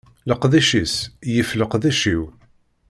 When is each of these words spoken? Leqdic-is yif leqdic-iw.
Leqdic-is 0.29 0.95
yif 1.33 1.49
leqdic-iw. 1.59 2.21